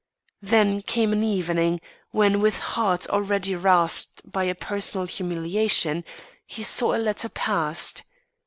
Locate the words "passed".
7.29-8.01